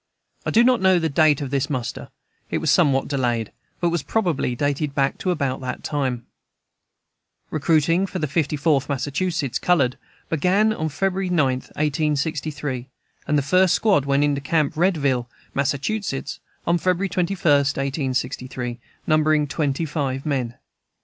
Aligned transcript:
I 0.47 0.49
do 0.49 0.63
not 0.63 0.81
know 0.81 0.97
the 0.97 1.09
date 1.09 1.41
of 1.41 1.51
his 1.51 1.69
muster; 1.69 2.09
it 2.49 2.57
was 2.57 2.71
somewhat 2.71 3.07
delayed, 3.07 3.51
but 3.79 3.91
was 3.91 4.01
probably 4.01 4.55
dated 4.55 4.95
back 4.95 5.19
to 5.19 5.29
about 5.29 5.61
that 5.61 5.83
time. 5.83 6.25
Recruiting 7.51 8.07
for 8.07 8.17
the 8.17 8.25
Fifty 8.25 8.55
Fourth 8.57 8.89
Massachusetts 8.89 9.59
(colored) 9.59 9.99
began 10.27 10.73
on 10.73 10.89
February 10.89 11.29
9, 11.29 11.45
1863, 11.47 12.89
and 13.27 13.37
the 13.37 13.43
first 13.43 13.75
squad 13.75 14.05
went 14.05 14.23
into 14.23 14.41
camp 14.41 14.73
at 14.73 14.77
Readville, 14.79 15.27
Massachusetts, 15.53 16.39
on 16.65 16.79
February 16.79 17.07
21, 17.07 17.39
1863, 17.57 18.79
numbering 19.05 19.45
twenty 19.45 19.85
five 19.85 20.25
men. 20.25 20.55